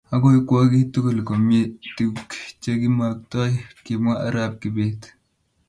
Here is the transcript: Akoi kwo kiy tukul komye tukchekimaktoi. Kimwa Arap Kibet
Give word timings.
Akoi 0.13 0.39
kwo 0.47 0.57
kiy 0.71 0.85
tukul 0.93 1.19
komye 1.27 1.61
tukchekimaktoi. 1.95 3.55
Kimwa 3.85 4.13
Arap 4.27 4.53
Kibet 4.61 5.01